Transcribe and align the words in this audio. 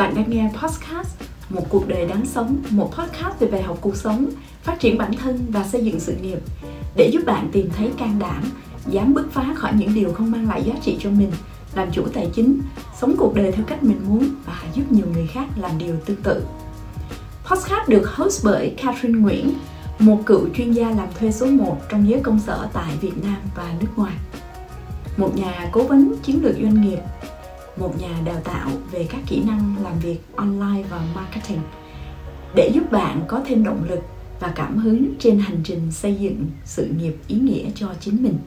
Bạn 0.00 0.14
đang 0.14 0.30
nghe 0.30 0.50
podcast 0.62 1.08
Một 1.50 1.62
cuộc 1.68 1.88
đời 1.88 2.06
đáng 2.06 2.26
sống, 2.26 2.56
một 2.70 2.90
podcast 2.98 3.38
về 3.38 3.48
bài 3.48 3.62
học 3.62 3.78
cuộc 3.80 3.96
sống, 3.96 4.30
phát 4.62 4.80
triển 4.80 4.98
bản 4.98 5.12
thân 5.14 5.46
và 5.48 5.64
xây 5.64 5.84
dựng 5.84 6.00
sự 6.00 6.14
nghiệp 6.22 6.38
để 6.96 7.10
giúp 7.12 7.20
bạn 7.26 7.48
tìm 7.52 7.70
thấy 7.76 7.90
can 7.98 8.18
đảm, 8.18 8.42
dám 8.86 9.14
bứt 9.14 9.32
phá 9.32 9.54
khỏi 9.54 9.72
những 9.76 9.94
điều 9.94 10.12
không 10.12 10.30
mang 10.30 10.48
lại 10.48 10.62
giá 10.62 10.74
trị 10.82 10.96
cho 11.00 11.10
mình, 11.10 11.30
làm 11.74 11.90
chủ 11.92 12.02
tài 12.14 12.28
chính, 12.34 12.60
sống 13.00 13.14
cuộc 13.18 13.34
đời 13.34 13.52
theo 13.52 13.64
cách 13.66 13.82
mình 13.82 14.00
muốn 14.08 14.28
và 14.46 14.62
giúp 14.74 14.92
nhiều 14.92 15.06
người 15.12 15.26
khác 15.26 15.46
làm 15.56 15.78
điều 15.78 15.96
tương 16.06 16.22
tự. 16.22 16.44
Podcast 17.50 17.88
được 17.88 18.10
host 18.14 18.44
bởi 18.44 18.74
Catherine 18.76 19.18
Nguyễn, 19.18 19.54
một 19.98 20.18
cựu 20.26 20.48
chuyên 20.54 20.72
gia 20.72 20.90
làm 20.90 21.08
thuê 21.18 21.32
số 21.32 21.46
1 21.46 21.76
trong 21.88 22.08
giới 22.08 22.20
công 22.20 22.40
sở 22.40 22.68
tại 22.72 22.92
Việt 23.00 23.24
Nam 23.24 23.36
và 23.56 23.74
nước 23.80 23.88
ngoài. 23.96 24.14
Một 25.16 25.36
nhà 25.36 25.68
cố 25.72 25.82
vấn 25.82 26.16
chiến 26.22 26.44
lược 26.44 26.54
doanh 26.54 26.80
nghiệp 26.80 26.98
một 27.76 28.00
nhà 28.00 28.20
đào 28.24 28.40
tạo 28.44 28.70
về 28.90 29.06
các 29.10 29.20
kỹ 29.26 29.42
năng 29.46 29.74
làm 29.82 29.98
việc 29.98 30.18
online 30.36 30.82
và 30.90 31.00
marketing 31.14 31.60
để 32.54 32.70
giúp 32.74 32.92
bạn 32.92 33.20
có 33.28 33.40
thêm 33.46 33.64
động 33.64 33.84
lực 33.88 34.00
và 34.40 34.52
cảm 34.54 34.76
hứng 34.76 35.14
trên 35.18 35.38
hành 35.38 35.60
trình 35.64 35.92
xây 35.92 36.14
dựng 36.14 36.46
sự 36.64 36.88
nghiệp 36.98 37.16
ý 37.28 37.36
nghĩa 37.36 37.70
cho 37.74 37.88
chính 38.00 38.22
mình. 38.22 38.38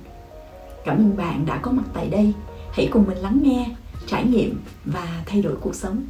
Cảm 0.85 0.97
ơn 0.97 1.17
bạn 1.17 1.45
đã 1.45 1.57
có 1.57 1.71
mặt 1.71 1.83
tại 1.93 2.07
đây. 2.09 2.33
Hãy 2.71 2.87
cùng 2.91 3.03
mình 3.07 3.17
lắng 3.17 3.39
nghe, 3.43 3.69
trải 4.07 4.25
nghiệm 4.25 4.59
và 4.85 5.23
thay 5.25 5.41
đổi 5.41 5.55
cuộc 5.61 5.75
sống. 5.75 6.03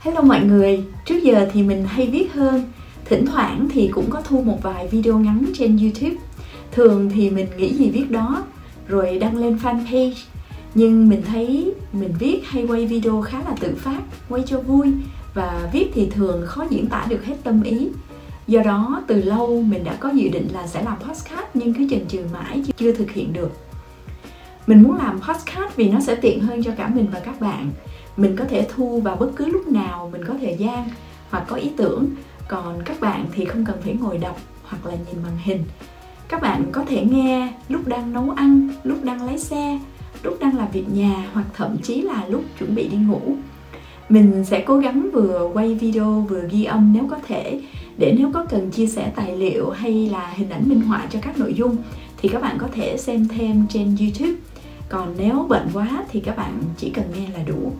Hello 0.00 0.20
mọi 0.20 0.40
người, 0.40 0.84
trước 1.04 1.22
giờ 1.22 1.48
thì 1.52 1.62
mình 1.62 1.84
hay 1.84 2.06
viết 2.06 2.34
hơn, 2.34 2.72
thỉnh 3.04 3.26
thoảng 3.26 3.68
thì 3.72 3.88
cũng 3.88 4.10
có 4.10 4.22
thu 4.22 4.42
một 4.42 4.58
vài 4.62 4.88
video 4.88 5.18
ngắn 5.18 5.44
trên 5.54 5.78
YouTube. 5.78 6.16
Thường 6.72 7.10
thì 7.14 7.30
mình 7.30 7.46
nghĩ 7.56 7.74
gì 7.74 7.90
viết 7.90 8.10
đó, 8.10 8.44
rồi 8.88 9.18
đăng 9.18 9.36
lên 9.36 9.58
fanpage 9.62 10.14
nhưng 10.74 11.08
mình 11.08 11.22
thấy 11.22 11.74
mình 11.92 12.14
viết 12.18 12.40
hay 12.44 12.66
quay 12.66 12.86
video 12.86 13.20
khá 13.20 13.38
là 13.38 13.54
tự 13.60 13.74
phát, 13.78 14.00
quay 14.28 14.42
cho 14.46 14.60
vui. 14.60 14.92
Và 15.34 15.70
viết 15.72 15.90
thì 15.94 16.10
thường 16.10 16.42
khó 16.46 16.64
diễn 16.70 16.86
tả 16.86 17.06
được 17.08 17.24
hết 17.24 17.34
tâm 17.44 17.62
ý. 17.62 17.88
Do 18.46 18.62
đó, 18.62 19.02
từ 19.06 19.22
lâu 19.22 19.62
mình 19.62 19.84
đã 19.84 19.96
có 20.00 20.10
dự 20.10 20.28
định 20.28 20.48
là 20.52 20.66
sẽ 20.66 20.82
làm 20.82 20.96
podcast, 20.98 21.46
nhưng 21.54 21.74
cứ 21.74 21.86
chần 21.90 22.08
chừ 22.08 22.20
mãi 22.32 22.62
chưa 22.76 22.92
thực 22.92 23.10
hiện 23.10 23.32
được. 23.32 23.50
Mình 24.66 24.82
muốn 24.82 24.96
làm 24.96 25.20
podcast 25.20 25.76
vì 25.76 25.88
nó 25.88 26.00
sẽ 26.00 26.14
tiện 26.14 26.40
hơn 26.40 26.62
cho 26.62 26.72
cả 26.76 26.88
mình 26.88 27.06
và 27.12 27.20
các 27.20 27.40
bạn. 27.40 27.70
Mình 28.16 28.36
có 28.36 28.44
thể 28.44 28.66
thu 28.74 29.00
vào 29.00 29.16
bất 29.16 29.30
cứ 29.36 29.46
lúc 29.46 29.68
nào, 29.68 30.08
mình 30.12 30.24
có 30.24 30.34
thời 30.40 30.56
gian 30.58 30.88
hoặc 31.30 31.44
có 31.48 31.56
ý 31.56 31.70
tưởng. 31.76 32.06
Còn 32.48 32.82
các 32.84 33.00
bạn 33.00 33.26
thì 33.32 33.44
không 33.44 33.64
cần 33.64 33.76
phải 33.82 33.96
ngồi 34.00 34.18
đọc 34.18 34.40
hoặc 34.62 34.86
là 34.86 34.94
nhìn 34.94 35.22
màn 35.22 35.38
hình. 35.44 35.64
Các 36.28 36.42
bạn 36.42 36.64
có 36.72 36.84
thể 36.88 37.04
nghe 37.04 37.52
lúc 37.68 37.86
đang 37.86 38.12
nấu 38.12 38.30
ăn, 38.30 38.68
lúc 38.84 39.04
đang 39.04 39.22
lái 39.22 39.38
xe 39.38 39.78
lúc 40.24 40.36
đang 40.40 40.56
làm 40.56 40.68
việc 40.72 40.84
nhà 40.92 41.28
hoặc 41.32 41.46
thậm 41.56 41.76
chí 41.82 42.00
là 42.00 42.26
lúc 42.28 42.44
chuẩn 42.58 42.74
bị 42.74 42.88
đi 42.88 42.96
ngủ. 42.96 43.20
Mình 44.08 44.44
sẽ 44.44 44.64
cố 44.66 44.78
gắng 44.78 45.10
vừa 45.12 45.50
quay 45.54 45.74
video 45.74 46.26
vừa 46.28 46.48
ghi 46.50 46.64
âm 46.64 46.92
nếu 46.92 47.06
có 47.10 47.18
thể, 47.26 47.60
để 47.98 48.14
nếu 48.18 48.30
có 48.32 48.44
cần 48.44 48.70
chia 48.70 48.86
sẻ 48.86 49.12
tài 49.16 49.36
liệu 49.36 49.70
hay 49.70 50.08
là 50.12 50.32
hình 50.36 50.50
ảnh 50.50 50.68
minh 50.68 50.80
họa 50.80 51.06
cho 51.10 51.18
các 51.22 51.38
nội 51.38 51.54
dung 51.54 51.76
thì 52.16 52.28
các 52.28 52.42
bạn 52.42 52.58
có 52.58 52.68
thể 52.74 52.96
xem 52.96 53.28
thêm 53.28 53.66
trên 53.68 53.96
youtube. 54.00 54.40
Còn 54.88 55.14
nếu 55.18 55.46
bận 55.48 55.68
quá 55.72 56.04
thì 56.10 56.20
các 56.20 56.36
bạn 56.36 56.62
chỉ 56.76 56.90
cần 56.90 57.04
nghe 57.14 57.28
là 57.34 57.42
đủ. 57.46 57.72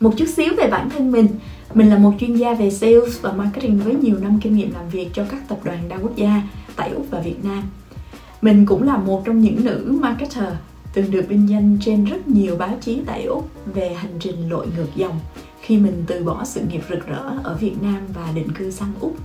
Một 0.00 0.12
chút 0.16 0.28
xíu 0.28 0.54
về 0.56 0.68
bản 0.70 0.90
thân 0.90 1.12
mình. 1.12 1.26
Mình 1.74 1.90
là 1.90 1.98
một 1.98 2.12
chuyên 2.20 2.34
gia 2.34 2.54
về 2.54 2.70
sales 2.70 3.20
và 3.20 3.32
marketing 3.32 3.78
với 3.78 3.94
nhiều 3.94 4.16
năm 4.18 4.38
kinh 4.42 4.56
nghiệm 4.56 4.74
làm 4.74 4.88
việc 4.88 5.08
cho 5.12 5.24
các 5.30 5.48
tập 5.48 5.58
đoàn 5.64 5.78
đa 5.88 5.96
quốc 5.96 6.16
gia 6.16 6.42
tại 6.76 6.90
úc 6.90 7.06
và 7.10 7.20
việt 7.20 7.44
nam. 7.44 7.62
Mình 8.42 8.66
cũng 8.66 8.82
là 8.82 8.96
một 8.96 9.24
trong 9.24 9.40
những 9.40 9.64
nữ 9.64 9.98
marketer 10.00 10.52
từng 10.92 11.10
được 11.10 11.24
vinh 11.28 11.48
danh 11.48 11.78
trên 11.80 12.04
rất 12.04 12.28
nhiều 12.28 12.56
báo 12.56 12.76
chí 12.80 13.00
tại 13.06 13.24
Úc 13.24 13.50
về 13.66 13.94
hành 13.94 14.12
trình 14.20 14.50
lội 14.50 14.66
ngược 14.76 14.88
dòng 14.96 15.20
khi 15.60 15.76
mình 15.76 16.04
từ 16.06 16.24
bỏ 16.24 16.44
sự 16.44 16.60
nghiệp 16.70 16.82
rực 16.90 17.06
rỡ 17.06 17.38
ở 17.42 17.56
Việt 17.60 17.74
Nam 17.82 18.00
và 18.14 18.32
định 18.34 18.48
cư 18.58 18.70
sang 18.70 18.92
Úc. 19.00 19.16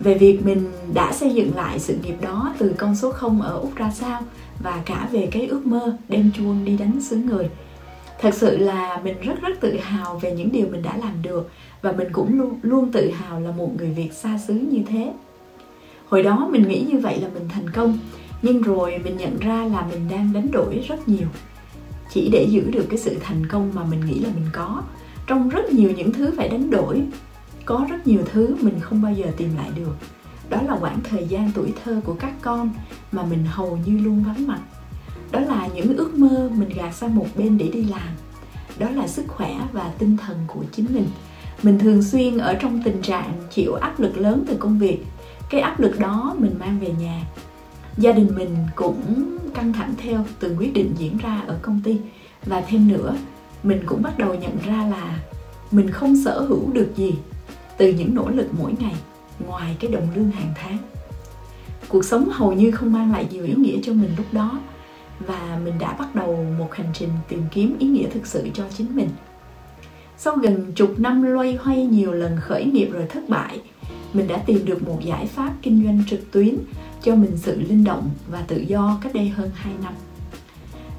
Về 0.00 0.14
việc 0.14 0.40
mình 0.44 0.72
đã 0.94 1.12
xây 1.12 1.34
dựng 1.34 1.56
lại 1.56 1.78
sự 1.78 1.96
nghiệp 2.02 2.16
đó 2.20 2.54
từ 2.58 2.74
con 2.78 2.96
số 2.96 3.12
0 3.12 3.40
ở 3.40 3.58
Úc 3.58 3.74
ra 3.76 3.90
sao 3.90 4.22
và 4.62 4.82
cả 4.86 5.08
về 5.12 5.28
cái 5.32 5.46
ước 5.46 5.66
mơ 5.66 5.96
đem 6.08 6.30
chuông 6.36 6.64
đi 6.64 6.76
đánh 6.76 7.00
xứ 7.00 7.16
người. 7.16 7.48
Thật 8.20 8.34
sự 8.34 8.56
là 8.56 9.00
mình 9.04 9.20
rất 9.20 9.40
rất 9.42 9.60
tự 9.60 9.76
hào 9.80 10.18
về 10.18 10.32
những 10.32 10.52
điều 10.52 10.66
mình 10.66 10.82
đã 10.82 10.96
làm 10.96 11.22
được 11.22 11.50
và 11.82 11.92
mình 11.92 12.08
cũng 12.12 12.38
luôn, 12.40 12.58
luôn 12.62 12.92
tự 12.92 13.10
hào 13.10 13.40
là 13.40 13.50
một 13.50 13.70
người 13.78 13.90
Việt 13.90 14.12
xa 14.12 14.38
xứ 14.48 14.54
như 14.54 14.82
thế. 14.88 15.12
Hồi 16.08 16.22
đó 16.22 16.48
mình 16.50 16.68
nghĩ 16.68 16.84
như 16.88 16.98
vậy 16.98 17.20
là 17.20 17.28
mình 17.34 17.48
thành 17.48 17.70
công 17.70 17.98
nhưng 18.42 18.62
rồi 18.62 18.98
mình 19.04 19.16
nhận 19.16 19.38
ra 19.38 19.64
là 19.64 19.86
mình 19.90 20.08
đang 20.10 20.32
đánh 20.32 20.50
đổi 20.50 20.84
rất 20.88 21.08
nhiều. 21.08 21.28
Chỉ 22.10 22.28
để 22.32 22.46
giữ 22.50 22.70
được 22.70 22.86
cái 22.88 22.98
sự 22.98 23.16
thành 23.22 23.46
công 23.46 23.70
mà 23.74 23.84
mình 23.84 24.06
nghĩ 24.06 24.18
là 24.18 24.30
mình 24.34 24.46
có. 24.52 24.82
Trong 25.26 25.48
rất 25.48 25.72
nhiều 25.72 25.90
những 25.90 26.12
thứ 26.12 26.32
phải 26.36 26.48
đánh 26.48 26.70
đổi, 26.70 27.02
có 27.64 27.86
rất 27.90 28.06
nhiều 28.06 28.20
thứ 28.32 28.56
mình 28.60 28.80
không 28.80 29.02
bao 29.02 29.12
giờ 29.12 29.26
tìm 29.36 29.56
lại 29.56 29.70
được. 29.76 29.96
Đó 30.50 30.62
là 30.62 30.76
khoảng 30.80 31.00
thời 31.10 31.26
gian 31.26 31.50
tuổi 31.54 31.72
thơ 31.84 32.00
của 32.04 32.14
các 32.14 32.32
con 32.42 32.70
mà 33.12 33.22
mình 33.22 33.44
hầu 33.44 33.78
như 33.86 33.98
luôn 33.98 34.24
vắng 34.26 34.46
mặt. 34.46 34.60
Đó 35.30 35.40
là 35.40 35.68
những 35.74 35.96
ước 35.96 36.14
mơ 36.14 36.50
mình 36.54 36.68
gạt 36.68 36.94
sang 36.94 37.16
một 37.16 37.26
bên 37.36 37.58
để 37.58 37.68
đi 37.68 37.84
làm. 37.84 38.08
Đó 38.78 38.90
là 38.90 39.08
sức 39.08 39.24
khỏe 39.28 39.56
và 39.72 39.92
tinh 39.98 40.16
thần 40.16 40.36
của 40.46 40.64
chính 40.72 40.86
mình. 40.94 41.06
Mình 41.62 41.78
thường 41.78 42.02
xuyên 42.02 42.38
ở 42.38 42.54
trong 42.54 42.82
tình 42.82 43.02
trạng 43.02 43.32
chịu 43.50 43.74
áp 43.74 44.00
lực 44.00 44.18
lớn 44.18 44.44
từ 44.48 44.56
công 44.56 44.78
việc. 44.78 44.98
Cái 45.50 45.60
áp 45.60 45.80
lực 45.80 45.98
đó 45.98 46.34
mình 46.38 46.54
mang 46.60 46.80
về 46.80 46.90
nhà 47.00 47.22
gia 47.98 48.12
đình 48.12 48.28
mình 48.36 48.56
cũng 48.74 49.36
căng 49.54 49.72
thẳng 49.72 49.94
theo 49.98 50.24
từng 50.40 50.56
quyết 50.56 50.72
định 50.72 50.94
diễn 50.98 51.18
ra 51.18 51.42
ở 51.46 51.58
công 51.62 51.80
ty. 51.84 51.96
Và 52.46 52.60
thêm 52.60 52.88
nữa, 52.88 53.16
mình 53.62 53.80
cũng 53.86 54.02
bắt 54.02 54.18
đầu 54.18 54.34
nhận 54.34 54.58
ra 54.66 54.86
là 54.90 55.18
mình 55.70 55.90
không 55.90 56.16
sở 56.24 56.40
hữu 56.40 56.72
được 56.72 56.88
gì 56.96 57.14
từ 57.76 57.92
những 57.92 58.14
nỗ 58.14 58.28
lực 58.28 58.46
mỗi 58.58 58.72
ngày 58.78 58.94
ngoài 59.46 59.76
cái 59.80 59.90
đồng 59.90 60.08
lương 60.16 60.30
hàng 60.30 60.52
tháng. 60.54 60.78
Cuộc 61.88 62.04
sống 62.04 62.28
hầu 62.32 62.52
như 62.52 62.70
không 62.70 62.92
mang 62.92 63.12
lại 63.12 63.26
nhiều 63.30 63.44
ý 63.44 63.54
nghĩa 63.56 63.78
cho 63.82 63.92
mình 63.92 64.10
lúc 64.16 64.26
đó 64.32 64.60
và 65.26 65.60
mình 65.64 65.74
đã 65.78 65.92
bắt 65.92 66.14
đầu 66.14 66.46
một 66.58 66.74
hành 66.74 66.90
trình 66.94 67.08
tìm 67.28 67.42
kiếm 67.50 67.76
ý 67.78 67.86
nghĩa 67.86 68.08
thực 68.08 68.26
sự 68.26 68.48
cho 68.54 68.64
chính 68.76 68.96
mình. 68.96 69.08
Sau 70.16 70.36
gần 70.36 70.72
chục 70.74 70.98
năm 70.98 71.22
loay 71.22 71.58
hoay 71.60 71.86
nhiều 71.86 72.12
lần 72.12 72.36
khởi 72.40 72.64
nghiệp 72.64 72.88
rồi 72.92 73.06
thất 73.08 73.28
bại 73.28 73.60
mình 74.12 74.26
đã 74.26 74.36
tìm 74.36 74.64
được 74.64 74.88
một 74.88 74.98
giải 75.04 75.26
pháp 75.26 75.54
kinh 75.62 75.84
doanh 75.84 76.02
trực 76.10 76.32
tuyến 76.32 76.56
cho 77.02 77.14
mình 77.14 77.36
sự 77.36 77.60
linh 77.60 77.84
động 77.84 78.10
và 78.30 78.42
tự 78.42 78.56
do 78.56 78.98
cách 79.02 79.14
đây 79.14 79.28
hơn 79.28 79.50
2 79.54 79.72
năm. 79.82 79.94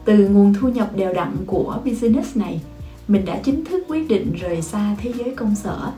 Từ 0.06 0.28
nguồn 0.28 0.54
thu 0.54 0.70
nhập 0.70 0.96
đều 0.96 1.14
đặn 1.14 1.36
của 1.48 1.80
business 1.86 2.38
này, 2.38 2.62
mình 3.08 3.26
đã 3.26 3.40
chính 3.44 3.66
thức 3.66 3.84
quyết 3.88 4.08
định 4.08 4.34
rời 4.40 4.62
xa 4.62 4.96
thế 5.02 5.14
giới 5.18 5.36
công 5.36 5.56
sở 5.56 5.92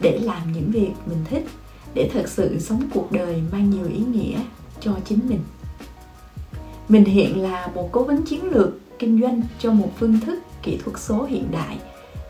để 0.00 0.18
làm 0.18 0.52
những 0.52 0.70
việc 0.70 0.90
mình 1.06 1.24
thích, 1.24 1.46
để 1.94 2.10
thật 2.12 2.28
sự 2.28 2.60
sống 2.60 2.82
cuộc 2.94 3.12
đời 3.12 3.42
mang 3.52 3.70
nhiều 3.70 3.86
ý 3.86 3.98
nghĩa 3.98 4.40
cho 4.80 4.92
chính 5.04 5.18
mình. 5.28 5.40
Mình 6.88 7.04
hiện 7.04 7.42
là 7.42 7.70
một 7.74 7.88
cố 7.92 8.04
vấn 8.04 8.22
chiến 8.22 8.44
lược 8.44 8.98
kinh 8.98 9.20
doanh 9.20 9.42
cho 9.58 9.72
một 9.72 9.90
phương 9.98 10.20
thức 10.20 10.38
kỹ 10.62 10.78
thuật 10.84 10.98
số 10.98 11.24
hiện 11.24 11.44
đại 11.52 11.78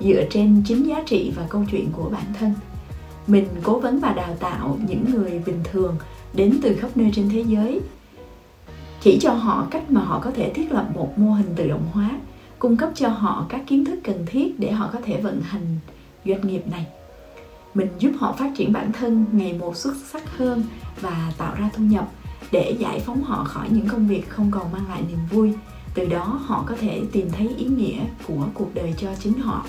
dựa 0.01 0.25
trên 0.31 0.62
chính 0.67 0.89
giá 0.89 1.03
trị 1.06 1.33
và 1.37 1.47
câu 1.49 1.65
chuyện 1.71 1.89
của 1.93 2.11
bản 2.11 2.27
thân. 2.39 2.55
Mình 3.27 3.47
cố 3.62 3.79
vấn 3.79 4.01
và 4.01 4.12
đào 4.12 4.37
tạo 4.41 4.79
những 4.89 5.05
người 5.15 5.43
bình 5.47 5.61
thường 5.65 5.97
đến 6.35 6.59
từ 6.62 6.77
khắp 6.77 6.97
nơi 6.97 7.11
trên 7.15 7.29
thế 7.29 7.45
giới. 7.49 7.81
Chỉ 9.01 9.19
cho 9.21 9.33
họ 9.33 9.67
cách 9.71 9.91
mà 9.91 10.01
họ 10.01 10.21
có 10.25 10.31
thể 10.31 10.53
thiết 10.55 10.73
lập 10.73 10.89
một 10.95 11.19
mô 11.19 11.33
hình 11.33 11.53
tự 11.57 11.69
động 11.69 11.89
hóa, 11.93 12.11
cung 12.59 12.77
cấp 12.77 12.91
cho 12.95 13.09
họ 13.09 13.47
các 13.49 13.62
kiến 13.67 13.85
thức 13.85 13.99
cần 14.05 14.27
thiết 14.27 14.61
để 14.61 14.73
họ 14.73 14.91
có 14.93 15.01
thể 15.05 15.21
vận 15.21 15.41
hành 15.43 15.79
doanh 16.25 16.47
nghiệp 16.47 16.67
này. 16.67 16.87
Mình 17.75 17.89
giúp 17.99 18.11
họ 18.19 18.33
phát 18.33 18.53
triển 18.57 18.73
bản 18.73 18.93
thân 18.93 19.25
ngày 19.33 19.53
một 19.53 19.77
xuất 19.77 19.97
sắc 19.97 20.37
hơn 20.37 20.65
và 21.01 21.33
tạo 21.39 21.55
ra 21.59 21.71
thu 21.77 21.85
nhập 21.85 22.09
để 22.53 22.77
giải 22.79 23.01
phóng 23.01 23.23
họ 23.23 23.44
khỏi 23.44 23.69
những 23.70 23.88
công 23.88 24.09
việc 24.09 24.29
không 24.29 24.50
còn 24.50 24.73
mang 24.73 24.88
lại 24.88 25.03
niềm 25.09 25.19
vui. 25.31 25.53
Từ 25.94 26.06
đó, 26.06 26.41
họ 26.44 26.65
có 26.69 26.75
thể 26.81 27.03
tìm 27.12 27.31
thấy 27.32 27.55
ý 27.59 27.65
nghĩa 27.65 28.00
của 28.29 28.47
cuộc 28.55 28.75
đời 28.75 28.94
cho 28.99 29.09
chính 29.20 29.38
họ. 29.38 29.67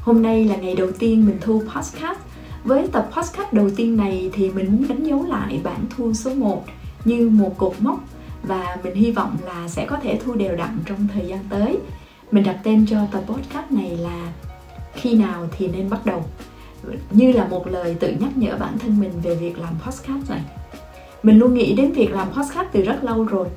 Hôm 0.00 0.22
nay 0.22 0.44
là 0.44 0.56
ngày 0.56 0.74
đầu 0.74 0.90
tiên 0.98 1.26
mình 1.26 1.38
thu 1.40 1.62
podcast 1.74 2.18
với 2.64 2.88
tập 2.92 3.08
podcast 3.12 3.52
đầu 3.52 3.70
tiên 3.76 3.96
này 3.96 4.30
thì 4.32 4.50
mình 4.50 4.66
muốn 4.72 4.88
đánh 4.88 5.04
dấu 5.04 5.24
lại 5.24 5.60
bản 5.64 5.84
thu 5.96 6.12
số 6.12 6.34
1 6.34 6.64
như 7.04 7.28
một 7.28 7.58
cột 7.58 7.72
mốc 7.78 8.00
và 8.42 8.76
mình 8.84 8.94
hy 8.94 9.10
vọng 9.10 9.36
là 9.46 9.68
sẽ 9.68 9.86
có 9.86 9.96
thể 10.02 10.18
thu 10.24 10.34
đều 10.34 10.56
đặn 10.56 10.78
trong 10.86 11.08
thời 11.14 11.26
gian 11.26 11.38
tới. 11.50 11.78
Mình 12.30 12.44
đặt 12.44 12.58
tên 12.62 12.86
cho 12.86 12.98
tập 13.12 13.22
podcast 13.26 13.70
này 13.70 13.96
là 13.96 14.32
khi 14.94 15.14
nào 15.14 15.48
thì 15.58 15.68
nên 15.68 15.90
bắt 15.90 16.06
đầu, 16.06 16.24
như 17.10 17.32
là 17.32 17.46
một 17.46 17.66
lời 17.66 17.96
tự 18.00 18.12
nhắc 18.20 18.36
nhở 18.36 18.56
bản 18.60 18.78
thân 18.78 19.00
mình 19.00 19.12
về 19.22 19.34
việc 19.34 19.58
làm 19.58 19.74
podcast 19.86 20.30
này. 20.30 20.40
Mình 21.22 21.38
luôn 21.38 21.54
nghĩ 21.54 21.74
đến 21.74 21.92
việc 21.92 22.10
làm 22.10 22.32
podcast 22.32 22.68
từ 22.72 22.82
rất 22.82 23.04
lâu 23.04 23.24
rồi. 23.24 23.48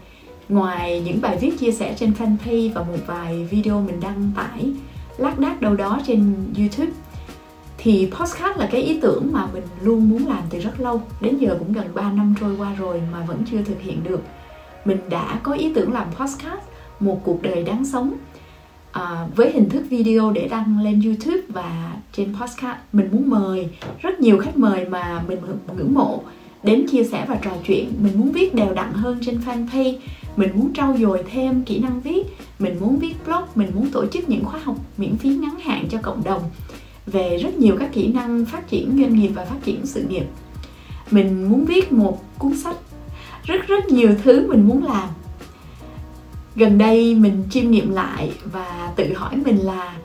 Ngoài 0.50 1.02
những 1.06 1.22
bài 1.22 1.38
viết 1.42 1.60
chia 1.60 1.72
sẻ 1.72 1.96
trên 2.00 2.12
fanpage 2.20 2.74
và 2.74 2.84
một 2.84 2.98
vài 3.08 3.48
video 3.52 3.82
mình 3.82 4.00
đăng 4.00 4.32
tải 4.36 4.74
lác 5.18 5.40
đác 5.40 5.62
đâu 5.62 5.76
đó 5.76 6.00
trên 6.08 6.34
YouTube 6.58 6.92
thì 7.88 8.10
podcast 8.12 8.58
là 8.58 8.70
cái 8.72 8.82
ý 8.82 9.00
tưởng 9.02 9.30
mà 9.32 9.48
mình 9.54 9.64
luôn 9.82 10.10
muốn 10.10 10.28
làm 10.28 10.44
từ 10.50 10.60
rất 10.60 10.80
lâu. 10.80 11.02
Đến 11.22 11.38
giờ 11.38 11.56
cũng 11.60 11.74
gần 11.74 11.88
3 11.94 12.12
năm 12.12 12.36
trôi 12.40 12.56
qua 12.56 12.76
rồi 12.80 13.02
mà 13.12 13.26
vẫn 13.28 13.44
chưa 13.52 13.62
thực 13.62 13.82
hiện 13.82 14.04
được. 14.04 14.22
Mình 14.86 14.98
đã 15.10 15.40
có 15.44 15.54
ý 15.54 15.74
tưởng 15.74 15.94
làm 15.94 16.08
podcast 16.14 16.62
một 17.00 17.22
cuộc 17.24 17.42
đời 17.42 17.64
đáng 17.64 17.86
sống 17.86 18.14
à, 18.92 19.28
với 19.36 19.52
hình 19.52 19.70
thức 19.70 19.84
video 19.90 20.32
để 20.32 20.48
đăng 20.48 20.82
lên 20.84 21.02
YouTube 21.06 21.42
và 21.48 21.96
trên 22.14 22.36
podcast. 22.36 22.78
Mình 22.94 23.10
muốn 23.12 23.30
mời 23.30 23.70
rất 24.00 24.20
nhiều 24.20 24.40
khách 24.40 24.58
mời 24.58 24.86
mà 24.86 25.24
mình 25.28 25.40
ngưỡng 25.78 25.94
mộ 25.94 26.22
đến 26.64 26.88
chia 26.88 27.04
sẻ 27.04 27.26
và 27.28 27.36
trò 27.36 27.52
chuyện. 27.64 27.92
Mình 28.02 28.20
muốn 28.20 28.32
viết 28.32 28.56
đều 28.56 28.74
đặn 28.74 28.94
hơn 28.94 29.20
trên 29.26 29.40
fanpage. 29.46 29.98
Mình 30.36 30.50
muốn 30.56 30.74
trau 30.74 30.98
dồi 31.00 31.24
thêm 31.32 31.64
kỹ 31.64 31.80
năng 31.80 32.02
viết. 32.02 32.24
Mình 32.60 32.78
muốn 32.80 33.00
viết 33.00 33.14
blog. 33.26 33.44
Mình 33.56 33.72
muốn 33.76 33.90
tổ 33.92 34.06
chức 34.08 34.30
những 34.30 34.46
khóa 34.46 34.60
học 34.64 34.76
miễn 34.98 35.18
phí 35.18 35.30
ngắn 35.30 35.60
hạn 35.60 35.86
cho 35.90 35.98
cộng 36.02 36.24
đồng 36.24 36.42
về 37.08 37.38
rất 37.38 37.58
nhiều 37.58 37.76
các 37.80 37.90
kỹ 37.94 38.08
năng 38.08 38.46
phát 38.46 38.68
triển 38.68 38.98
doanh 39.02 39.16
nghiệp 39.16 39.28
và 39.28 39.46
phát 39.46 39.64
triển 39.64 39.86
sự 39.86 40.04
nghiệp. 40.10 40.26
Mình 41.12 41.50
muốn 41.50 41.66
viết 41.66 41.92
một 41.92 42.24
cuốn 42.38 42.58
sách, 42.58 42.76
rất 43.44 43.68
rất 43.68 43.88
nhiều 43.88 44.16
thứ 44.24 44.48
mình 44.50 44.68
muốn 44.68 44.86
làm. 44.86 45.10
Gần 46.56 46.78
đây 46.78 47.16
mình 47.16 47.44
chiêm 47.50 47.72
nghiệm 47.72 47.92
lại 47.92 48.32
và 48.46 48.94
tự 48.96 49.14
hỏi 49.14 49.36
mình 49.46 49.58
là 49.58 49.96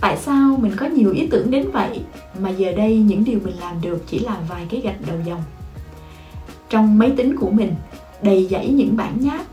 tại 0.00 0.16
sao 0.16 0.58
mình 0.62 0.72
có 0.76 0.86
nhiều 0.86 1.12
ý 1.12 1.26
tưởng 1.26 1.50
đến 1.50 1.70
vậy, 1.72 2.00
mà 2.38 2.50
giờ 2.50 2.72
đây 2.72 2.98
những 2.98 3.24
điều 3.24 3.38
mình 3.44 3.54
làm 3.60 3.80
được 3.82 4.04
chỉ 4.06 4.18
là 4.18 4.36
vài 4.48 4.66
cái 4.70 4.80
gạch 4.80 5.06
đầu 5.06 5.16
dòng. 5.26 5.42
Trong 6.70 6.98
máy 6.98 7.12
tính 7.16 7.36
của 7.36 7.50
mình, 7.50 7.74
đầy 8.22 8.46
dẫy 8.50 8.68
những 8.68 8.96
bản 8.96 9.16
nháp, 9.20 9.46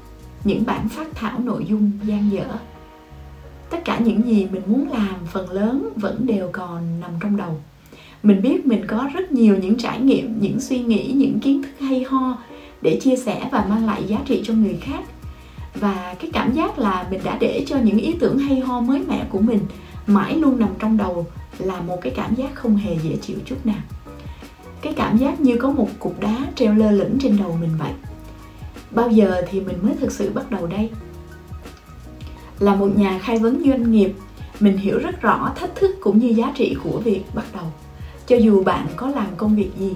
những 0.44 0.64
bản 0.66 0.90
phát 0.90 1.08
thảo 1.14 1.40
nội 1.40 1.66
dung 1.70 1.92
gian 2.04 2.32
dở 2.32 2.46
tất 3.70 3.78
cả 3.86 4.00
những 4.00 4.22
gì 4.26 4.48
mình 4.52 4.62
muốn 4.68 4.92
làm 4.92 5.16
phần 5.32 5.52
lớn 5.52 5.90
vẫn 5.96 6.28
đều 6.28 6.50
còn 6.52 7.00
nằm 7.00 7.12
trong 7.22 7.38
đầu. 7.38 7.62
Mình 8.24 8.42
biết 8.42 8.66
mình 8.66 8.88
có 8.88 9.10
rất 9.14 9.32
nhiều 9.32 9.58
những 9.58 9.78
trải 9.78 10.00
nghiệm, 10.00 10.42
những 10.42 10.60
suy 10.60 10.80
nghĩ, 10.80 11.12
những 11.16 11.40
kiến 11.40 11.64
thức 11.64 11.86
hay 11.88 12.04
ho 12.04 12.38
để 12.82 13.00
chia 13.02 13.16
sẻ 13.16 13.50
và 13.52 13.66
mang 13.70 13.86
lại 13.86 14.04
giá 14.08 14.18
trị 14.26 14.44
cho 14.46 14.54
người 14.54 14.78
khác. 14.82 15.04
Và 15.80 16.16
cái 16.20 16.32
cảm 16.34 16.54
giác 16.54 16.80
là 16.80 17.08
mình 17.12 17.22
đã 17.24 17.38
để 17.40 17.66
cho 17.68 17.78
những 17.84 17.98
ý 17.98 18.14
tưởng 18.20 18.38
hay 18.38 18.60
ho 18.60 18.82
mới 18.82 19.02
mẻ 19.08 19.26
của 19.30 19.40
mình 19.40 19.60
mãi 20.08 20.36
luôn 20.36 20.60
nằm 20.60 20.70
trong 20.80 20.98
đầu 20.98 21.26
là 21.60 21.82
một 21.82 21.98
cái 22.02 22.14
cảm 22.16 22.36
giác 22.36 22.56
không 22.56 22.76
hề 22.76 22.98
dễ 23.04 23.16
chịu 23.22 23.38
chút 23.46 23.66
nào. 23.66 23.82
Cái 24.82 24.94
cảm 24.94 25.18
giác 25.18 25.40
như 25.40 25.58
có 25.58 25.72
một 25.72 25.88
cục 26.00 26.20
đá 26.20 26.38
treo 26.56 26.74
lơ 26.74 26.92
lửng 26.92 27.18
trên 27.22 27.38
đầu 27.38 27.58
mình 27.62 27.72
vậy. 27.80 27.92
Bao 28.92 29.12
giờ 29.12 29.42
thì 29.50 29.62
mình 29.62 29.78
mới 29.82 29.96
thực 30.00 30.12
sự 30.12 30.32
bắt 30.34 30.52
đầu 30.52 30.68
đây? 30.68 30.90
Là 32.60 32.76
một 32.76 32.98
nhà 32.98 33.20
khai 33.20 33.40
vấn 33.40 33.64
doanh 33.66 33.92
nghiệp. 33.92 34.14
Mình 34.60 34.78
hiểu 34.78 35.00
rất 35.00 35.22
rõ 35.22 35.52
thách 35.56 35.76
thức 35.76 35.96
cũng 36.02 36.20
như 36.20 36.28
giá 36.28 36.52
trị 36.56 36.76
của 36.84 37.00
việc 37.00 37.22
bắt 37.34 37.46
đầu. 37.54 37.66
Cho 38.28 38.36
dù 38.36 38.64
bạn 38.64 38.88
có 38.96 39.10
làm 39.10 39.28
công 39.38 39.56
việc 39.56 39.70
gì, 39.80 39.94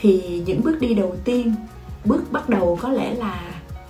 thì 0.00 0.42
những 0.46 0.60
bước 0.64 0.80
đi 0.80 0.94
đầu 0.94 1.16
tiên, 1.24 1.54
bước 2.04 2.32
bắt 2.32 2.48
đầu 2.48 2.78
có 2.82 2.88
lẽ 2.88 3.14
là 3.14 3.40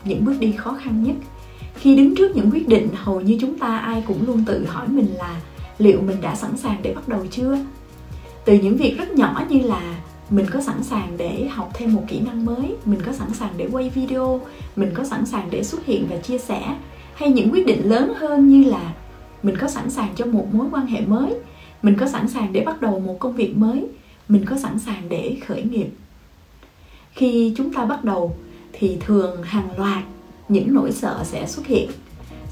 những 0.04 0.24
bước 0.24 0.34
đi 0.40 0.52
khó 0.52 0.78
khăn 0.82 1.02
nhất. 1.02 1.16
Khi 1.74 1.96
đứng 1.96 2.16
trước 2.16 2.36
những 2.36 2.50
quyết 2.50 2.68
định, 2.68 2.88
hầu 2.94 3.20
như 3.20 3.38
chúng 3.40 3.58
ta 3.58 3.78
ai 3.78 4.04
cũng 4.06 4.26
luôn 4.26 4.44
tự 4.46 4.66
hỏi 4.66 4.88
mình 4.88 5.14
là 5.16 5.40
liệu 5.78 6.00
mình 6.00 6.20
đã 6.20 6.34
sẵn 6.34 6.56
sàng 6.56 6.76
để 6.82 6.94
bắt 6.94 7.08
đầu 7.08 7.26
chưa? 7.30 7.58
Từ 8.44 8.54
những 8.54 8.76
việc 8.76 8.98
rất 8.98 9.12
nhỏ 9.12 9.42
như 9.48 9.60
là 9.60 9.96
mình 10.30 10.46
có 10.50 10.60
sẵn 10.60 10.82
sàng 10.82 11.14
để 11.16 11.48
học 11.50 11.70
thêm 11.74 11.94
một 11.94 12.02
kỹ 12.08 12.20
năng 12.20 12.44
mới, 12.44 12.74
mình 12.84 13.00
có 13.06 13.12
sẵn 13.12 13.34
sàng 13.34 13.50
để 13.56 13.68
quay 13.72 13.90
video, 13.90 14.40
mình 14.76 14.90
có 14.94 15.04
sẵn 15.04 15.26
sàng 15.26 15.48
để 15.50 15.64
xuất 15.64 15.86
hiện 15.86 16.06
và 16.10 16.16
chia 16.16 16.38
sẻ 16.38 16.76
hay 17.20 17.30
những 17.30 17.50
quyết 17.52 17.66
định 17.66 17.88
lớn 17.90 18.12
hơn 18.16 18.48
như 18.48 18.70
là 18.70 18.94
mình 19.42 19.56
có 19.60 19.68
sẵn 19.68 19.90
sàng 19.90 20.12
cho 20.16 20.26
một 20.26 20.46
mối 20.52 20.66
quan 20.72 20.86
hệ 20.86 21.00
mới, 21.00 21.34
mình 21.82 21.96
có 22.00 22.08
sẵn 22.08 22.28
sàng 22.28 22.52
để 22.52 22.60
bắt 22.60 22.80
đầu 22.80 23.00
một 23.00 23.16
công 23.18 23.36
việc 23.36 23.56
mới, 23.56 23.86
mình 24.28 24.44
có 24.44 24.58
sẵn 24.58 24.78
sàng 24.78 25.02
để 25.08 25.36
khởi 25.46 25.62
nghiệp. 25.62 25.86
Khi 27.12 27.54
chúng 27.56 27.74
ta 27.74 27.84
bắt 27.84 28.04
đầu 28.04 28.36
thì 28.72 28.96
thường 29.00 29.42
hàng 29.42 29.78
loạt 29.78 30.02
những 30.48 30.74
nỗi 30.74 30.92
sợ 30.92 31.20
sẽ 31.24 31.46
xuất 31.46 31.66
hiện. 31.66 31.90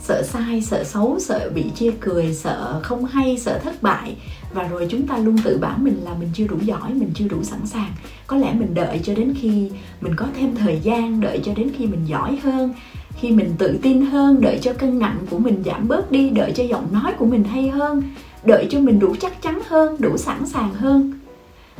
Sợ 0.02 0.22
sai, 0.22 0.62
sợ 0.62 0.84
xấu, 0.84 1.20
sợ 1.20 1.50
bị 1.54 1.64
chia 1.74 1.90
cười, 2.00 2.34
sợ 2.34 2.80
không 2.82 3.04
hay, 3.04 3.38
sợ 3.38 3.58
thất 3.58 3.82
bại. 3.82 4.16
Và 4.54 4.62
rồi 4.62 4.86
chúng 4.90 5.06
ta 5.06 5.18
luôn 5.18 5.36
tự 5.44 5.58
bảo 5.58 5.78
mình 5.78 6.00
là 6.04 6.14
mình 6.14 6.28
chưa 6.34 6.46
đủ 6.46 6.56
giỏi, 6.62 6.94
mình 6.94 7.10
chưa 7.14 7.28
đủ 7.28 7.42
sẵn 7.42 7.66
sàng. 7.66 7.92
Có 8.26 8.36
lẽ 8.36 8.54
mình 8.54 8.74
đợi 8.74 9.00
cho 9.04 9.14
đến 9.14 9.34
khi 9.40 9.70
mình 10.00 10.12
có 10.16 10.26
thêm 10.36 10.56
thời 10.56 10.80
gian, 10.82 11.20
đợi 11.20 11.40
cho 11.44 11.54
đến 11.54 11.70
khi 11.78 11.86
mình 11.86 12.04
giỏi 12.04 12.36
hơn 12.36 12.74
khi 13.20 13.30
mình 13.30 13.54
tự 13.58 13.78
tin 13.82 14.06
hơn, 14.06 14.40
đợi 14.40 14.58
cho 14.62 14.72
cân 14.72 14.98
nặng 14.98 15.18
của 15.30 15.38
mình 15.38 15.62
giảm 15.66 15.88
bớt 15.88 16.10
đi, 16.10 16.30
đợi 16.30 16.52
cho 16.52 16.64
giọng 16.64 16.88
nói 16.92 17.12
của 17.18 17.26
mình 17.26 17.44
hay 17.44 17.68
hơn, 17.68 18.02
đợi 18.44 18.66
cho 18.70 18.80
mình 18.80 18.98
đủ 18.98 19.14
chắc 19.20 19.42
chắn 19.42 19.60
hơn, 19.68 19.96
đủ 19.98 20.16
sẵn 20.16 20.46
sàng 20.46 20.74
hơn. 20.74 21.12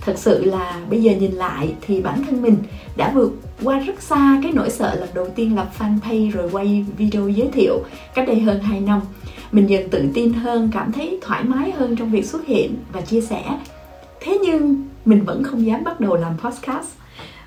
Thật 0.01 0.15
sự 0.19 0.45
là 0.45 0.81
bây 0.91 1.03
giờ 1.03 1.13
nhìn 1.13 1.33
lại 1.33 1.75
thì 1.81 2.01
bản 2.03 2.25
thân 2.25 2.43
mình 2.43 2.57
đã 2.97 3.13
vượt 3.15 3.33
qua 3.63 3.79
rất 3.79 4.03
xa 4.03 4.41
cái 4.43 4.53
nỗi 4.53 4.71
sợ 4.71 4.95
lần 4.95 5.09
đầu 5.15 5.29
tiên 5.35 5.57
lập 5.57 5.71
fanpage 5.79 6.31
rồi 6.31 6.49
quay 6.53 6.85
video 6.97 7.29
giới 7.29 7.49
thiệu 7.53 7.83
cách 8.15 8.27
đây 8.27 8.41
hơn 8.41 8.61
2 8.61 8.81
năm. 8.81 9.01
Mình 9.53 9.67
dần 9.67 9.89
tự 9.91 10.05
tin 10.15 10.33
hơn, 10.33 10.71
cảm 10.73 10.93
thấy 10.93 11.19
thoải 11.23 11.45
mái 11.45 11.71
hơn 11.71 11.97
trong 11.97 12.11
việc 12.11 12.27
xuất 12.27 12.47
hiện 12.47 12.77
và 12.93 13.01
chia 13.01 13.21
sẻ. 13.21 13.59
Thế 14.21 14.39
nhưng 14.43 14.87
mình 15.05 15.25
vẫn 15.25 15.43
không 15.45 15.67
dám 15.67 15.85
bắt 15.85 16.01
đầu 16.01 16.17
làm 16.17 16.39
podcast. 16.39 16.89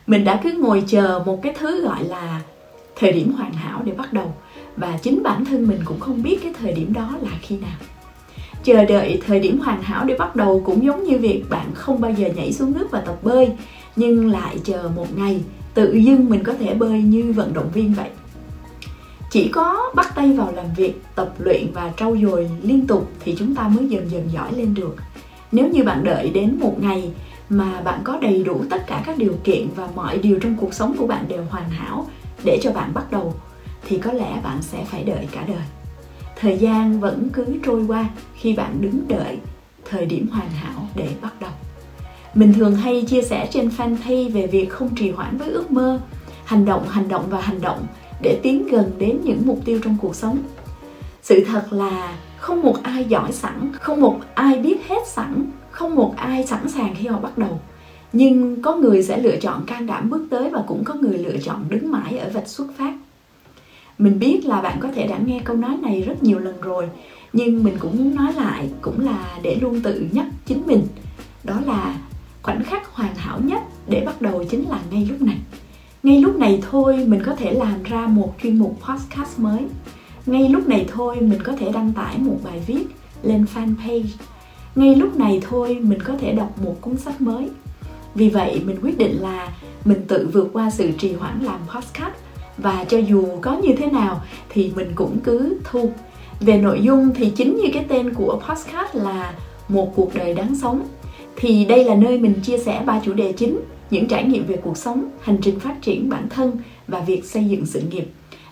Mình 0.08 0.24
đã 0.24 0.40
cứ 0.44 0.52
ngồi 0.52 0.84
chờ 0.88 1.24
một 1.26 1.42
cái 1.42 1.54
thứ 1.60 1.82
gọi 1.82 2.04
là 2.04 2.42
thời 3.01 3.12
điểm 3.12 3.33
hoàn 3.33 3.53
hảo 3.53 3.81
để 3.86 3.92
bắt 3.92 4.13
đầu. 4.13 4.33
Và 4.75 5.00
chính 5.01 5.24
bản 5.24 5.45
thân 5.45 5.68
mình 5.68 5.80
cũng 5.86 6.00
không 6.00 6.24
biết 6.24 6.39
cái 6.44 6.53
thời 6.59 6.74
điểm 6.74 6.94
đó 6.94 7.18
là 7.21 7.31
khi 7.42 7.57
nào. 7.57 7.77
Chờ 8.63 8.86
đợi 8.86 9.21
thời 9.27 9.39
điểm 9.39 9.59
hoàn 9.59 9.83
hảo 9.83 10.06
để 10.06 10.15
bắt 10.19 10.36
đầu 10.36 10.62
cũng 10.65 10.83
giống 10.83 11.03
như 11.03 11.18
việc 11.18 11.44
bạn 11.50 11.71
không 11.74 12.01
bao 12.01 12.12
giờ 12.12 12.30
nhảy 12.36 12.53
xuống 12.53 12.74
nước 12.77 12.88
và 12.92 13.01
tập 13.01 13.18
bơi, 13.24 13.50
nhưng 13.95 14.31
lại 14.31 14.57
chờ 14.63 14.89
một 14.95 15.18
ngày 15.18 15.42
tự 15.74 15.94
dưng 15.94 16.30
mình 16.30 16.44
có 16.44 16.53
thể 16.53 16.74
bơi 16.74 17.01
như 17.01 17.31
vận 17.36 17.53
động 17.53 17.69
viên 17.74 17.94
vậy. 17.94 18.09
Chỉ 19.31 19.48
có 19.48 19.92
bắt 19.95 20.15
tay 20.15 20.33
vào 20.33 20.51
làm 20.51 20.65
việc, 20.77 21.01
tập 21.15 21.33
luyện 21.39 21.68
và 21.74 21.92
trau 21.98 22.18
dồi 22.21 22.50
liên 22.62 22.88
tục 22.88 23.12
thì 23.19 23.36
chúng 23.39 23.56
ta 23.56 23.68
mới 23.68 23.88
dần 23.88 24.12
dần 24.12 24.30
giỏi 24.33 24.53
lên 24.56 24.74
được. 24.74 24.95
Nếu 25.51 25.68
như 25.68 25.83
bạn 25.83 26.03
đợi 26.03 26.30
đến 26.30 26.57
một 26.59 26.75
ngày 26.81 27.12
mà 27.50 27.81
bạn 27.81 28.00
có 28.03 28.18
đầy 28.21 28.44
đủ 28.44 28.62
tất 28.69 28.88
cả 28.88 29.03
các 29.06 29.18
điều 29.18 29.33
kiện 29.44 29.68
và 29.75 29.88
mọi 29.95 30.18
điều 30.18 30.39
trong 30.39 30.56
cuộc 30.62 30.74
sống 30.74 30.95
của 30.98 31.07
bạn 31.07 31.25
đều 31.27 31.44
hoàn 31.50 31.69
hảo 31.69 32.07
để 32.44 32.60
cho 32.62 32.72
bạn 32.72 32.94
bắt 32.94 33.12
đầu, 33.12 33.34
thì 33.88 33.98
có 33.98 34.12
lẽ 34.12 34.40
bạn 34.44 34.62
sẽ 34.62 34.84
phải 34.84 35.04
đợi 35.04 35.28
cả 35.32 35.44
đời. 35.48 35.64
Thời 36.36 36.58
gian 36.58 37.00
vẫn 37.00 37.30
cứ 37.34 37.46
trôi 37.66 37.86
qua 37.88 38.10
khi 38.36 38.54
bạn 38.54 38.82
đứng 38.82 39.08
đợi 39.08 39.40
thời 39.90 40.06
điểm 40.06 40.28
hoàn 40.28 40.50
hảo 40.50 40.88
để 40.96 41.10
bắt 41.22 41.34
đầu. 41.40 41.52
Mình 42.34 42.54
thường 42.54 42.76
hay 42.76 43.06
chia 43.08 43.22
sẻ 43.22 43.48
trên 43.52 43.70
fanpage 43.78 44.32
về 44.32 44.48
việc 44.48 44.70
không 44.70 44.96
trì 44.96 45.12
hoãn 45.12 45.38
với 45.38 45.50
ước 45.50 45.72
mơ, 45.72 46.00
hành 46.46 46.66
động 46.66 46.88
hành 46.88 47.08
động 47.08 47.26
và 47.30 47.42
hành 47.42 47.62
động 47.62 47.86
để 48.22 48.40
tiến 48.44 48.68
gần 48.68 48.92
đến 48.98 49.20
những 49.24 49.42
mục 49.46 49.60
tiêu 49.65 49.80
trong 49.84 49.98
cuộc 50.01 50.15
sống. 50.15 50.38
Sự 51.22 51.46
thật 51.48 51.74
là 51.74 52.18
không 52.38 52.62
một 52.62 52.75
ai 52.84 53.06
giỏi 53.06 53.32
sẵn, 53.32 53.72
không 53.74 54.01
một 54.01 54.20
ai 54.34 54.58
biết 54.58 54.77
hết 54.88 55.08
sẵn, 55.08 55.51
không 55.72 55.96
một 55.96 56.13
ai 56.18 56.48
sẵn 56.48 56.70
sàng 56.70 56.96
khi 56.98 57.08
họ 57.08 57.20
bắt 57.20 57.38
đầu 57.38 57.60
nhưng 58.13 58.62
có 58.62 58.75
người 58.75 59.03
sẽ 59.03 59.18
lựa 59.18 59.36
chọn 59.38 59.65
can 59.65 59.86
đảm 59.86 60.10
bước 60.10 60.27
tới 60.30 60.50
và 60.50 60.63
cũng 60.68 60.84
có 60.84 60.94
người 60.94 61.18
lựa 61.18 61.38
chọn 61.38 61.65
đứng 61.70 61.91
mãi 61.91 62.18
ở 62.18 62.30
vạch 62.34 62.48
xuất 62.48 62.68
phát. 62.77 62.94
Mình 63.98 64.20
biết 64.20 64.46
là 64.46 64.62
bạn 64.62 64.77
có 64.82 64.89
thể 64.96 65.08
đã 65.08 65.18
nghe 65.25 65.41
câu 65.44 65.58
nói 65.58 65.77
này 65.82 66.01
rất 66.01 66.24
nhiều 66.24 66.39
lần 66.39 66.62
rồi, 66.62 66.89
nhưng 67.34 67.63
mình 67.63 67.75
cũng 67.80 67.98
muốn 67.98 68.15
nói 68.15 68.34
lại 68.34 68.70
cũng 68.82 69.00
là 69.00 69.39
để 69.41 69.58
luôn 69.62 69.82
tự 69.82 70.08
nhắc 70.12 70.25
chính 70.46 70.63
mình. 70.65 70.88
Đó 71.44 71.62
là 71.65 71.98
khoảnh 72.41 72.63
khắc 72.63 72.88
hoàn 72.88 73.15
hảo 73.15 73.39
nhất 73.44 73.62
để 73.88 74.03
bắt 74.06 74.22
đầu 74.22 74.44
chính 74.50 74.70
là 74.70 74.80
ngay 74.91 75.08
lúc 75.10 75.22
này. 75.22 75.38
Ngay 76.03 76.22
lúc 76.22 76.36
này 76.36 76.62
thôi 76.72 77.06
mình 77.08 77.22
có 77.25 77.36
thể 77.36 77.53
làm 77.53 77.84
ra 77.84 78.08
một 78.08 78.34
chuyên 78.44 78.60
mục 78.60 78.77
podcast 78.89 79.39
mới. 79.39 79.60
Ngay 80.25 80.50
lúc 80.50 80.68
này 80.68 80.86
thôi 80.91 81.18
mình 81.22 81.39
có 81.44 81.53
thể 81.56 81.72
đăng 81.72 81.94
tải 81.94 82.18
một 82.18 82.38
bài 82.44 82.63
viết 82.68 82.86
lên 83.24 83.46
fanpage. 83.53 84.06
Ngay 84.75 84.96
lúc 84.96 85.18
này 85.18 85.41
thôi 85.50 85.77
mình 85.82 86.00
có 86.01 86.13
thể 86.18 86.32
đọc 86.32 86.62
một 86.63 86.75
cuốn 86.82 86.98
sách 86.98 87.22
mới 87.22 87.50
vì 88.15 88.30
vậy, 88.30 88.62
mình 88.65 88.77
quyết 88.82 88.98
định 88.98 89.18
là 89.22 89.50
mình 89.86 90.01
tự 90.08 90.30
vượt 90.34 90.50
qua 90.53 90.70
sự 90.70 90.91
trì 90.91 91.13
hoãn 91.13 91.39
làm 91.44 91.60
podcast. 91.68 92.13
Và 92.58 92.86
cho 92.89 92.98
dù 92.98 93.27
có 93.41 93.58
như 93.58 93.74
thế 93.77 93.86
nào 93.86 94.22
thì 94.50 94.72
mình 94.75 94.91
cũng 94.96 95.18
cứ 95.24 95.58
thu. 95.63 95.91
Về 96.39 96.58
nội 96.58 96.80
dung 96.82 97.10
thì 97.15 97.30
chính 97.30 97.58
như 97.58 97.70
cái 97.74 97.86
tên 97.89 98.13
của 98.13 98.41
podcast 98.48 98.96
là 98.96 99.34
một 99.70 99.96
cuộc 99.96 100.15
đời 100.15 100.34
đáng 100.34 100.56
sống. 100.56 100.82
Thì 101.36 101.65
đây 101.65 101.84
là 101.84 101.96
nơi 101.96 102.18
mình 102.18 102.34
chia 102.44 102.58
sẻ 102.58 102.84
ba 102.86 103.01
chủ 103.03 103.13
đề 103.13 103.32
chính, 103.32 103.60
những 103.91 104.08
trải 104.08 104.24
nghiệm 104.24 104.46
về 104.46 104.58
cuộc 104.63 104.77
sống, 104.77 105.10
hành 105.22 105.38
trình 105.41 105.60
phát 105.60 105.82
triển 105.82 106.10
bản 106.10 106.30
thân 106.30 106.51
và 106.88 107.00
việc 107.00 107.25
xây 107.25 107.46
dựng 107.46 107.65
sự 107.65 107.82
nghiệp. 107.82 108.06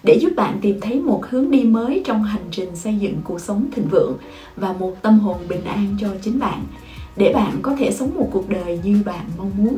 Để 0.04 0.18
giúp 0.22 0.30
bạn 0.36 0.60
tìm 0.62 0.82
thấy 0.82 1.00
một 1.00 1.26
hướng 1.30 1.52
đi 1.52 1.64
mới 1.64 2.02
trong 2.06 2.24
hành 2.24 2.46
trình 2.52 2.76
xây 2.76 2.96
dựng 2.96 3.16
cuộc 3.24 3.42
sống 3.42 3.66
thịnh 3.76 3.88
vượng 3.92 4.18
và 4.56 4.74
một 4.74 4.96
tâm 5.02 5.20
hồn 5.20 5.38
bình 5.50 5.64
an 5.64 5.98
cho 6.02 6.08
chính 6.22 6.40
bạn 6.40 6.64
để 7.20 7.34
bạn 7.34 7.60
có 7.62 7.76
thể 7.80 7.92
sống 7.92 8.16
một 8.16 8.30
cuộc 8.32 8.50
đời 8.50 8.80
như 8.84 9.02
bạn 9.06 9.26
mong 9.38 9.52
muốn. 9.58 9.78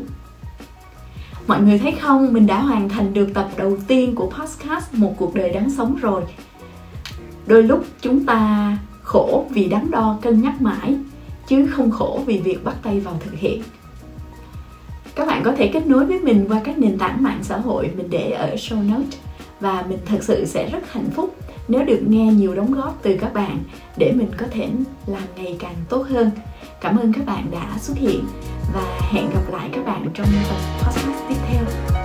Mọi 1.48 1.62
người 1.62 1.77
thấy 1.77 1.91
không? 1.91 2.33
Mình 2.33 2.48
đã 2.48 2.62
hoàn 2.62 2.89
thành 2.89 3.13
được 3.13 3.33
tập 3.33 3.50
đầu 3.57 3.77
tiên 3.88 4.15
của 4.15 4.29
podcast 4.29 4.93
một 4.93 5.13
cuộc 5.17 5.36
đời 5.36 5.50
đáng 5.50 5.69
sống 5.69 5.95
rồi. 6.01 6.21
Đôi 7.45 7.63
lúc 7.63 7.86
chúng 8.01 8.25
ta 8.25 8.77
khổ 9.01 9.45
vì 9.50 9.67
đắn 9.67 9.91
đo, 9.91 10.17
cân 10.21 10.41
nhắc 10.41 10.62
mãi, 10.62 10.95
chứ 11.48 11.67
không 11.67 11.91
khổ 11.91 12.24
vì 12.25 12.39
việc 12.39 12.63
bắt 12.63 12.75
tay 12.83 13.00
vào 13.00 13.17
thực 13.19 13.33
hiện. 13.33 13.63
Các 15.15 15.27
bạn 15.27 15.43
có 15.43 15.51
thể 15.51 15.67
kết 15.67 15.88
nối 15.88 16.05
với 16.05 16.19
mình 16.19 16.45
qua 16.50 16.62
các 16.63 16.77
nền 16.77 16.98
tảng 16.98 17.24
mạng 17.24 17.39
xã 17.41 17.57
hội 17.57 17.89
mình 17.98 18.10
để 18.10 18.31
ở 18.31 18.55
show 18.55 18.89
note 18.89 19.17
và 19.60 19.86
mình 19.89 20.00
thật 20.05 20.24
sự 20.24 20.45
sẽ 20.45 20.69
rất 20.69 20.91
hạnh 20.91 21.10
phúc 21.15 21.36
nếu 21.67 21.86
được 21.86 22.00
nghe 22.07 22.25
nhiều 22.25 22.55
đóng 22.55 22.74
góp 22.74 23.00
từ 23.01 23.17
các 23.21 23.33
bạn 23.33 23.57
để 23.98 24.12
mình 24.12 24.29
có 24.38 24.45
thể 24.51 24.67
làm 25.07 25.24
ngày 25.36 25.55
càng 25.60 25.75
tốt 25.89 26.05
hơn 26.10 26.31
cảm 26.81 26.97
ơn 26.97 27.13
các 27.13 27.25
bạn 27.25 27.51
đã 27.51 27.77
xuất 27.79 27.97
hiện 27.97 28.25
và 28.73 29.00
hẹn 29.11 29.29
gặp 29.29 29.53
lại 29.53 29.69
các 29.73 29.85
bạn 29.85 30.09
trong 30.13 30.27
tập 30.50 30.57
podcast 30.79 31.29
tiếp 31.29 31.35
theo. 31.50 32.00